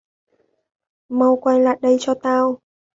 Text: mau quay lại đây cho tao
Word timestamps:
mau 1.09 1.35
quay 1.35 1.59
lại 1.59 1.77
đây 1.81 1.97
cho 1.99 2.13
tao 2.23 2.59